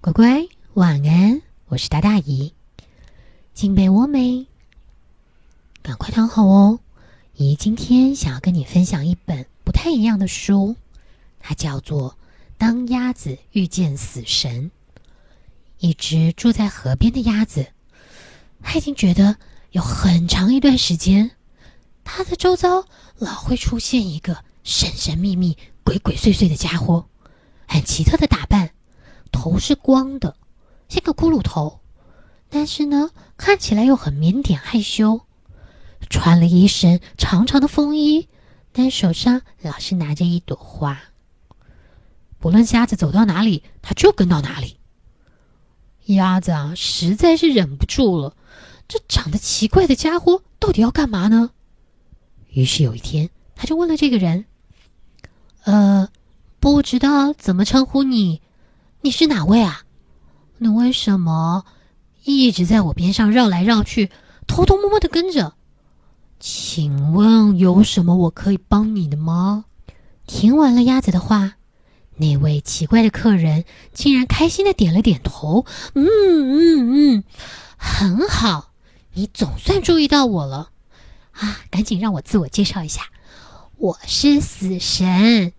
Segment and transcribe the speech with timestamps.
[0.00, 1.42] 乖乖，晚安！
[1.66, 2.52] 我是大大姨，
[3.52, 4.46] 进被窝没？
[5.82, 6.78] 赶快躺好哦！
[7.34, 10.76] 姨今天想要跟你分享一本不太一样的书，
[11.40, 12.10] 它叫做
[12.56, 14.70] 《当鸭子遇见死神》。
[15.80, 17.66] 一只住在河边的鸭子，
[18.62, 19.36] 它已经觉得
[19.72, 21.32] 有很长一段时间，
[22.04, 22.84] 它的周遭
[23.18, 27.04] 老会出现一个神神秘秘、鬼鬼祟祟的家伙，
[27.66, 28.57] 很奇特的打扮。
[29.48, 30.36] 头是光的，
[30.90, 31.80] 像个骷髅头，
[32.50, 35.22] 但是呢，看起来又很腼腆害羞。
[36.10, 38.28] 穿了一身长长的风衣，
[38.72, 41.00] 但手上老是拿着一朵花。
[42.38, 44.76] 不论鸭子走到哪里，他就跟到哪里。
[46.04, 48.36] 鸭子啊，实在是忍不住了，
[48.86, 51.50] 这长得奇怪的家伙到底要干嘛呢？
[52.50, 54.44] 于是有一天，他就问了这个人
[55.64, 56.10] ：“呃，
[56.60, 58.42] 不知道怎么称呼你。”
[59.08, 59.84] 你是哪位啊？
[60.58, 61.64] 你为什么
[62.24, 64.10] 一直在我边上绕来绕去，
[64.46, 65.54] 偷偷摸摸的跟着？
[66.38, 69.64] 请问有什么我可以帮你的吗？
[70.26, 71.54] 听完了鸭子的话，
[72.16, 75.64] 那位奇怪的客人竟然开心的点了点头。
[75.94, 77.24] 嗯嗯嗯，
[77.78, 78.74] 很好，
[79.14, 80.68] 你总算注意到我了
[81.32, 81.60] 啊！
[81.70, 83.04] 赶紧让我自我介绍一下，
[83.78, 85.54] 我是死神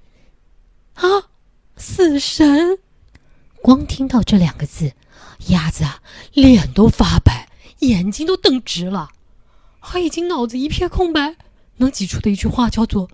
[0.94, 1.02] 啊，
[1.78, 2.78] 死神。
[3.62, 4.94] 光听到这两个字，
[5.48, 6.02] 鸭子啊，
[6.34, 9.10] 脸都发白，眼睛都瞪直了，
[9.82, 11.36] 他已经脑子一片空白，
[11.78, 13.10] 能挤出的一句话叫做：“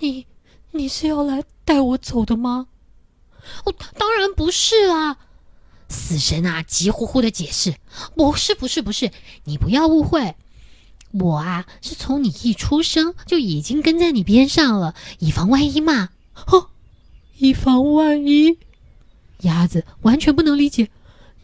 [0.00, 0.26] 你，
[0.72, 2.68] 你是要来带我走的吗
[3.64, 5.16] ？”“哦，当然不是啦！”
[5.88, 7.74] 死神啊，急呼呼的解释
[8.14, 9.10] ：“不是，不是，不是，
[9.44, 10.36] 你不要误会，
[11.12, 16.10] 我啊，是从你一出生就已经跟在你边上了，以防万一嘛。
[16.46, 16.68] ”“哦，
[17.38, 18.58] 以防万一。”
[19.42, 20.88] 鸭子完全不能理解，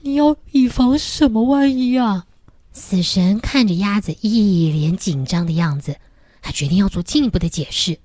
[0.03, 2.27] 你要以防什么万一啊？
[2.73, 5.97] 死神看着鸭子一脸紧张的样子，
[6.43, 7.99] 他决定要做进一步的解释。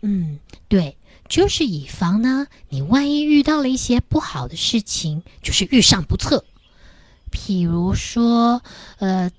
[0.00, 0.96] 嗯，对，
[1.28, 6.44] 就是以防呢，你万一遇到了一些不好的事情，就是遇上不测，
[7.30, 8.62] 譬如说，
[8.98, 9.30] 呃，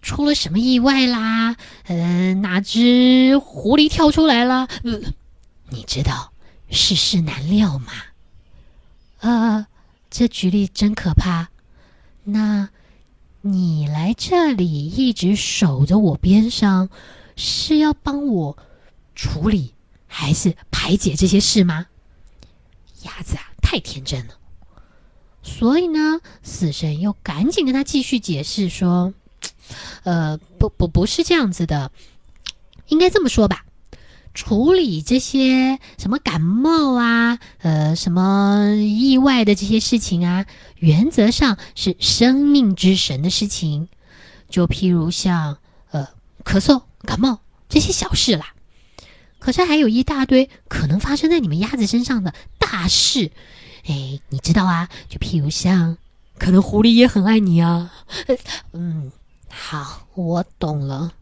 [0.00, 5.00] 出了什么意外啦，呃，哪只狐狸跳出来了，呃，
[5.68, 6.32] 你知道
[6.70, 7.92] 世事难料嘛。
[9.20, 9.66] 呃，
[10.10, 11.48] 这举例真可怕。
[12.24, 12.70] 那，
[13.40, 16.88] 你来这里一直守着我边上，
[17.36, 18.58] 是要帮我
[19.14, 19.74] 处理
[20.06, 21.86] 还是排解这些事吗？
[23.02, 24.34] 鸭子啊，太天真了。
[25.42, 29.14] 所以呢，死神又赶紧跟他继续解释说
[30.04, 31.90] ：“呃，不不，不是这样子的，
[32.88, 33.64] 应该这么说吧。”
[34.38, 43.88] 处理这些什么感冒啊，呃，什么意外的这些事情啊，原则上是生命之神的事情。
[44.48, 45.58] 就譬如像
[45.90, 46.06] 呃
[46.44, 48.54] 咳嗽、感冒这些小事啦。
[49.40, 53.32] 可是还有一大堆可能发生在你们鸭子身上的大事，
[53.88, 54.88] 哎，你知道啊？
[55.08, 55.98] 就譬如像，
[56.38, 57.92] 可能狐狸也很爱你啊。
[58.72, 59.10] 嗯，
[59.48, 61.12] 好，我懂了。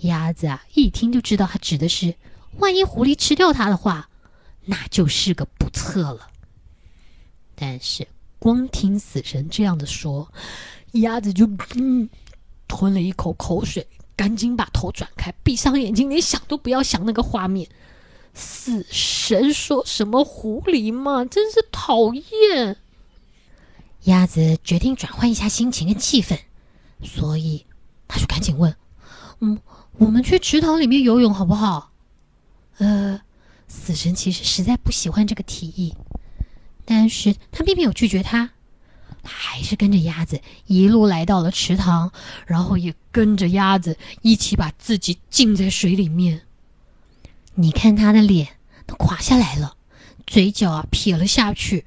[0.00, 2.14] 鸭子啊，一听就知道他指的是，
[2.58, 4.08] 万一狐狸吃掉它的话，
[4.66, 6.28] 那就是个不测了。
[7.54, 8.06] 但是
[8.38, 10.30] 光听死神这样的说，
[10.92, 12.08] 鸭子就嗯
[12.68, 17.66] 吞了一口口水，赶紧把头转开，闭上眼睛，连想都不要想那个画面。
[18.34, 22.76] 死神说什么狐狸嘛，真是讨厌。
[24.04, 26.38] 鸭子决定转换一下心情跟气氛，
[27.02, 27.64] 所以
[28.06, 28.76] 他就赶紧问
[29.40, 29.58] ：“嗯。”
[29.98, 31.90] 我们去池塘里面游泳好不好？
[32.78, 33.18] 呃，
[33.66, 35.94] 死神其实实在不喜欢这个提议，
[36.84, 38.50] 但是他并没有拒绝他，
[39.22, 42.12] 他还是跟着鸭子一路来到了池塘，
[42.46, 46.42] 然后也跟着鸭子一起把自己浸在水里面。
[47.54, 48.46] 你看他的脸
[48.86, 49.76] 都垮下来了，
[50.26, 51.86] 嘴角啊撇了下去，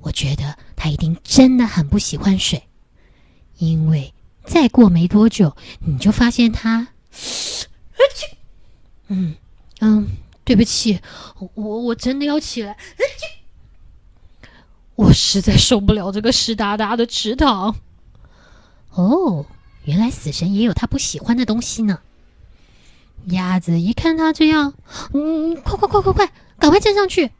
[0.00, 2.62] 我觉得他一定真的很不喜欢水，
[3.56, 4.12] 因为
[4.44, 5.56] 再过没多久，
[5.86, 6.88] 你就发现他。
[9.08, 9.34] 嗯
[9.80, 10.08] 嗯，
[10.44, 11.00] 对不起，
[11.54, 12.76] 我我真的要起来。
[14.94, 17.74] 我实在受不了这个湿哒哒的池塘。
[18.90, 19.46] 哦，
[19.84, 22.00] 原来死神也有他不喜欢的东西呢。
[23.26, 24.74] 鸭子一看他这样，
[25.12, 27.30] 嗯，快快快快快，赶快站上去。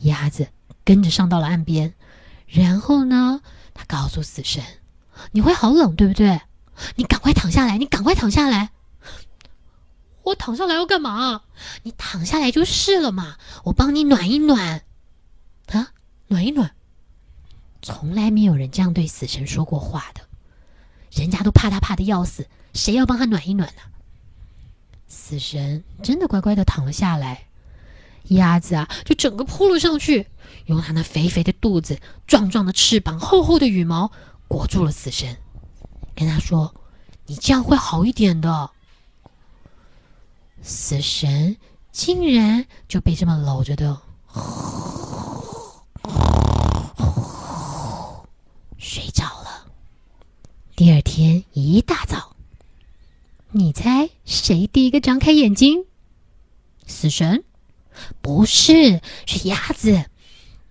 [0.00, 0.48] 鸭子
[0.84, 1.94] 跟着上到了岸边，
[2.46, 3.40] 然后呢，
[3.72, 4.62] 他告诉死神
[5.32, 6.40] ：“你会好冷，对不对？
[6.96, 8.70] 你赶快躺下来，你赶快躺下来。”
[10.24, 11.42] 我躺下来要干嘛？
[11.82, 14.84] 你躺下来就是了嘛，我帮你暖一暖，
[15.66, 15.92] 啊，
[16.28, 16.74] 暖一暖。
[17.82, 20.20] 从来没有人这样对死神说过话的，
[21.10, 23.82] 人家都怕他怕的要死，谁要帮他暖一暖呢？
[25.08, 27.46] 死神真的乖乖的躺了下来，
[28.28, 30.28] 鸭子啊就整个扑了上去，
[30.66, 34.12] 用它那肥肥的肚子、壮壮的翅膀、厚厚的羽毛
[34.46, 35.36] 裹住了死神，
[36.14, 36.74] 跟他说
[37.26, 38.70] ：“你这样会好一点的。”
[40.62, 41.56] 死神
[41.90, 44.00] 竟然就被这么搂着的。
[48.78, 49.66] 睡着了。
[50.76, 52.34] 第二天一大早，
[53.50, 55.84] 你猜谁第一个张开眼睛？
[56.86, 57.44] 死神？
[58.20, 60.06] 不是，是鸭子。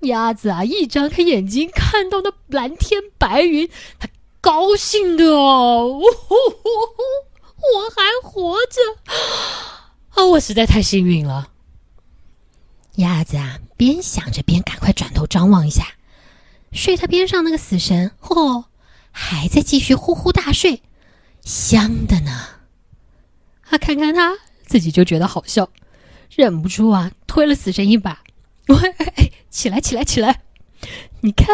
[0.01, 4.09] 鸭子啊，一张开眼睛，看到那蓝天白云，它
[4.41, 8.81] 高兴的哦，我还活着
[10.11, 10.25] 啊！
[10.25, 11.49] 我实在太幸运了。
[12.95, 15.85] 鸭子啊，边想着边赶快转头张望一下。
[16.71, 18.65] 睡他边上那个死神，嚯，
[19.11, 20.81] 还在继续呼呼大睡，
[21.43, 22.47] 香的呢。
[23.63, 25.69] 他看看他自己就觉得好笑，
[26.35, 28.23] 忍不住啊推了死神一把。
[28.67, 30.43] 喂，起来起来起来！
[31.21, 31.47] 你看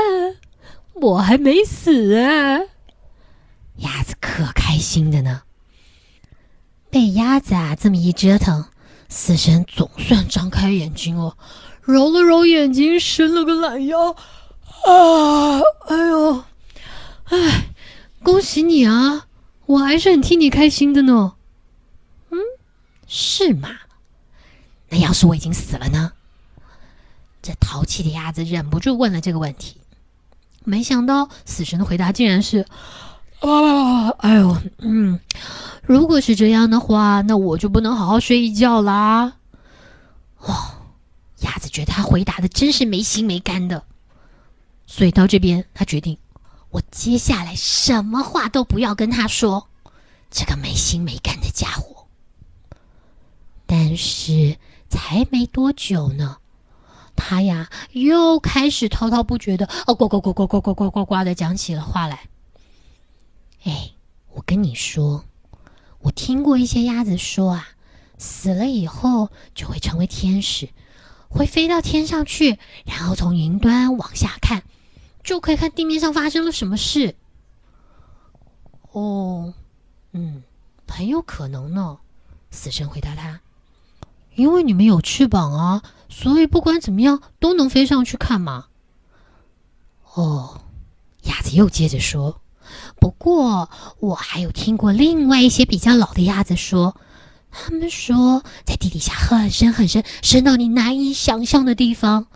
[0.94, 2.60] 我还没死啊！
[3.78, 5.44] 鸭子可开心的呢。
[6.98, 8.66] 被鸭子啊这么一折腾，
[9.08, 11.38] 死神总算张开眼睛了，
[11.84, 14.10] 揉了揉眼睛，伸了个懒腰。
[14.10, 15.62] 啊！
[15.90, 16.44] 哎呦！
[17.26, 17.68] 哎，
[18.24, 19.28] 恭喜你啊！
[19.68, 21.36] 我还是很替你开心的呢。
[22.32, 22.40] 嗯，
[23.08, 23.70] 是吗？
[24.90, 26.14] 那要是我已经死了呢？
[27.44, 29.78] 这淘气的鸭子忍不住问了这个问题。
[30.64, 32.66] 没想到死神的回答竟然是：
[33.42, 34.10] 啊！
[34.18, 35.20] 哎呦，嗯，
[35.88, 39.38] 如果是这样的话，那我就不能好好睡一觉啦。
[40.40, 40.54] 哦，
[41.40, 43.86] 鸭子觉得他回答的真是没心没肝的。
[44.86, 46.18] 所以到这边，他决定，
[46.72, 49.70] 我接下来什么话都不要跟他说，
[50.30, 52.06] 这个没心没肝的家伙。
[53.66, 54.58] 但是
[54.90, 56.38] 才没多久呢，
[57.16, 62.28] 他呀又开始滔滔不绝的哦呱呱呱呱呱呱呱呱呱的讲起了话来。
[63.64, 63.92] 哎，
[64.34, 65.24] 我跟你说，
[66.08, 67.68] 我听过一些鸭子说啊，
[68.18, 70.70] 死了以后就会成为天使，
[71.28, 74.64] 会飞到天上去，然后从云端往下看。
[75.22, 77.16] 就可以看地面上发生了什么事。
[78.94, 79.54] 哦，
[80.14, 80.42] 嗯，
[80.88, 81.98] 很有可能呢。
[82.50, 83.42] 死神回答他
[84.36, 88.68] ：“因为你们有翅膀啊，所以不管怎么样都能飞上去看嘛。”
[90.16, 90.62] 哦，
[91.24, 92.40] 鸭子又接着说
[93.00, 93.70] ：“不过
[94.00, 96.96] 我还有听过另外一些比较老的鸭子说，
[97.52, 102.28] 他们说在地底下很深很深，深到你难以想象的地方，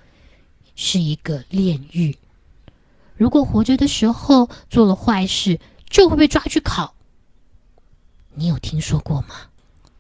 [0.75, 2.18] 是一个炼狱。”
[3.16, 6.95] 如果活着的时候做了坏事，就会被抓去烤。
[8.34, 9.36] 你有听说过吗？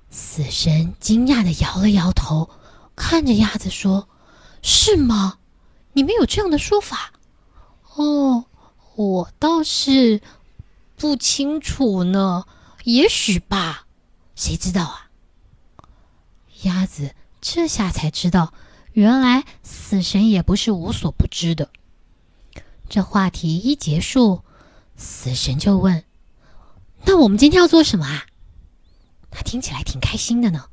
[0.09, 2.49] 死神惊讶的摇了摇头，
[2.95, 4.07] 看着鸭子说
[4.63, 5.37] ：“是吗？
[5.93, 7.11] 你们有这样的说法？”
[7.95, 8.45] 哦，
[8.95, 10.21] 我倒是
[10.95, 12.45] 不清楚呢。
[12.83, 13.85] 也许吧，
[14.35, 15.09] 谁知道啊？
[16.63, 18.53] 鸭子这下才知道，
[18.93, 21.69] 原来死神也不是无所不知的。
[22.89, 24.43] 这话题一结束，
[24.97, 26.03] 死神就问
[27.05, 28.25] ：“那我们今天要做什么啊？”
[29.31, 30.65] 他听起来挺开心的呢。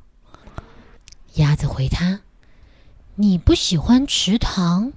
[1.35, 2.21] 鸭子回他
[3.15, 4.93] ：“你不喜欢池塘，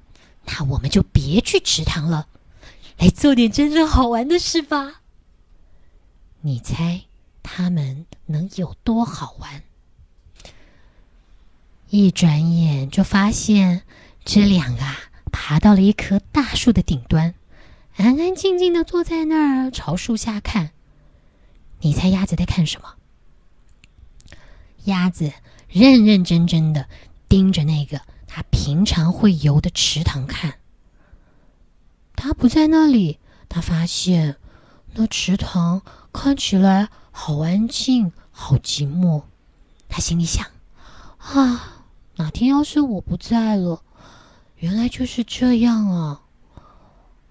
[0.47, 2.27] 那我们就别去池塘了，
[2.99, 5.03] 来做点真正好玩的事吧。
[6.43, 7.03] 你猜
[7.43, 9.63] 他们能有多好玩？”
[11.91, 13.83] 一转眼就发现
[14.25, 14.83] 这两个。
[15.35, 17.35] 爬到了一棵大树的顶端，
[17.97, 20.73] 安安静静的坐在那儿，朝树下看。
[21.81, 22.95] 你猜鸭子在看什么？
[24.85, 25.33] 鸭子
[25.69, 26.87] 认认真真的
[27.31, 30.59] 盯着那个它平常会游的池塘看。
[32.23, 34.37] 他不在那里，他发现
[34.95, 39.25] 那池塘看起来好安静，好寂寞。
[39.89, 40.47] 他心里想：
[41.19, 41.83] 啊，
[42.15, 43.83] 哪天要是我不在了。
[44.59, 46.21] 原来就是这样啊！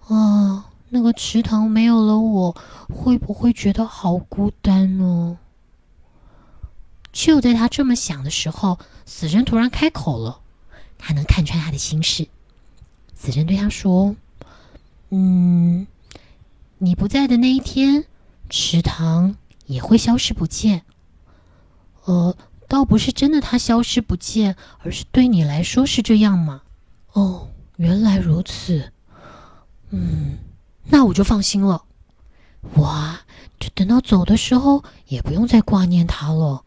[0.10, 2.58] 啊，那个池塘没有了，我
[2.94, 5.38] 会不会觉得好孤单呢？
[7.14, 10.42] 就在他这么想的时候，死神突然开口了。
[10.98, 12.28] 他能看穿他的心事。
[13.16, 14.18] 死神对他说
[15.12, 15.86] ：“嗯，
[16.78, 18.06] 你不在的那一天，
[18.50, 20.84] 池塘也会消失不见。
[22.06, 22.36] 呃，
[22.68, 26.62] 倒不是真的它消失不见，而是对你来说是这样吗？”
[27.12, 28.94] 哦，原来如此。
[29.90, 30.38] 嗯，
[30.86, 31.84] 那我就放心了。
[32.76, 33.20] 哇，
[33.60, 36.64] 就等到走的时候，也不用再挂念他了。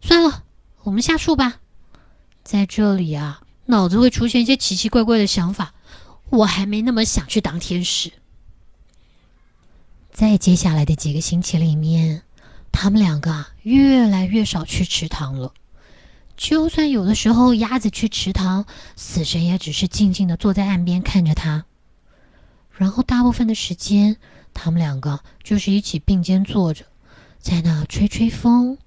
[0.00, 0.44] 算了，
[0.84, 1.60] 我们下树吧。
[2.42, 5.74] 在这里啊，脑子会出现一些奇奇怪怪的想法。
[6.30, 8.12] 我还没那么想去当天使。
[10.12, 12.22] 在接下来的几个星期里面，
[12.72, 15.52] 他们两个，越来越少去池塘了。
[16.36, 18.64] 就算有的时候鸭子去池塘，
[18.96, 21.66] 死神也只是静静的坐在岸边看着他。
[22.70, 24.16] 然后大部分的时间，
[24.54, 26.86] 他们两个就是一起并肩坐着，
[27.40, 28.78] 在那吹吹风，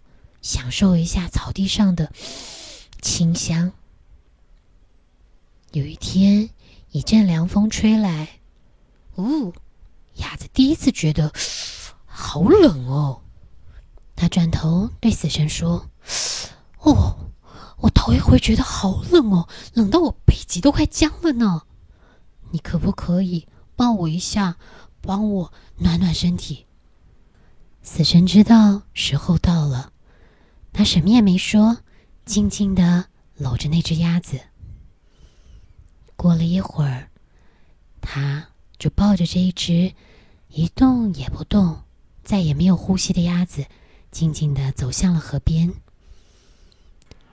[0.41, 2.11] 享受一下草地上的
[3.01, 3.71] 清香。
[5.71, 6.49] 有一天，
[6.93, 8.39] 一阵凉风吹来，
[9.17, 9.51] 呜，
[10.17, 11.33] 鸭子第一次觉得
[12.05, 13.23] 好冷哦。
[14.15, 15.89] 他转头对死神说
[16.81, 17.31] ：“哦，
[17.79, 21.63] 我头一回觉得好冷哦，冷到我背脊都快僵了呢。
[22.51, 24.57] 你可不可以？”抱我一下，
[25.01, 26.67] 帮我暖暖身体。
[27.81, 29.91] 死神知道时候到了，
[30.71, 31.79] 他什么也没说，
[32.23, 34.39] 静静的搂着那只鸭子。
[36.23, 37.09] 过了一会儿，
[37.99, 39.91] 他就抱着这一只
[40.47, 41.81] 一动也不动、
[42.23, 43.65] 再也没有呼吸的鸭子，
[44.09, 45.73] 静静的走向了河边。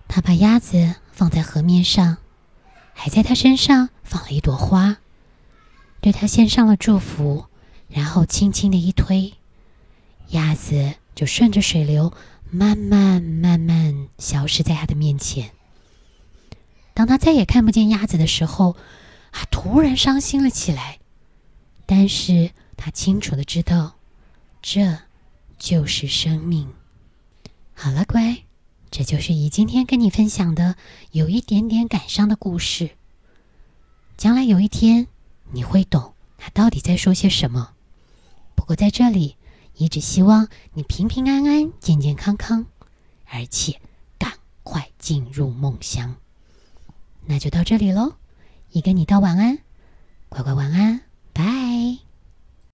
[0.08, 2.16] 他把鸭子放在河面上，
[2.92, 4.96] 还在它身上放了一朵花。
[6.00, 7.46] 对他献上了祝福，
[7.86, 9.34] 然后轻轻的一推，
[10.30, 12.12] 鸭子就顺着水流
[12.50, 15.52] 慢慢慢慢消失在他的面前。
[17.00, 18.76] 当他再也看不见鸭子的时候，
[19.32, 20.98] 他突然伤心了起来。
[21.86, 23.94] 但是他清楚的知道，
[24.60, 24.98] 这
[25.58, 26.74] 就是生命。
[27.72, 28.42] 好了，乖，
[28.90, 30.76] 这就是姨今天跟你分享的
[31.10, 32.90] 有一点点感伤的故事。
[34.18, 35.06] 将来有一天。
[35.52, 37.72] 你会懂他到底在说些什么。
[38.54, 39.36] 不过在这里，
[39.76, 42.66] 也只希望你平平安安、健健康康，
[43.24, 43.80] 而且
[44.18, 46.16] 赶快进入梦乡。
[47.30, 48.14] 那就到这里喽
[48.70, 49.56] 也跟你道晚安
[50.28, 52.09] 乖乖晚安拜。